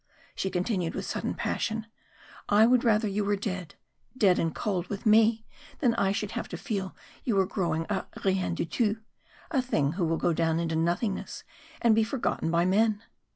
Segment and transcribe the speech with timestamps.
[0.33, 1.85] she continued with sudden passion,
[2.49, 3.75] "I would rather you were dead
[4.17, 5.45] dead and cold with me,
[5.77, 8.97] than I should have to feel you were growing a rien du tout
[9.51, 11.43] a thing who will go down into nothingness,
[11.83, 13.03] and be forgotten by men!"